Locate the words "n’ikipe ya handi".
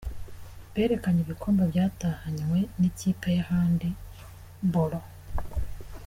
2.79-3.89